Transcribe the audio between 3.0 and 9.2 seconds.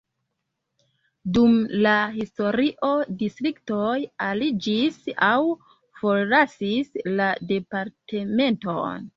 distriktoj aliĝis aŭ forlasis la departementon.